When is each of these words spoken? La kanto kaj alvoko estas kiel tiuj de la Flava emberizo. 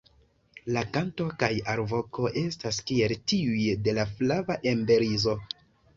La 0.75 0.81
kanto 0.95 1.27
kaj 1.43 1.49
alvoko 1.73 2.25
estas 2.43 2.81
kiel 2.89 3.15
tiuj 3.33 3.69
de 3.89 3.95
la 3.99 4.07
Flava 4.15 4.57
emberizo. 4.73 5.37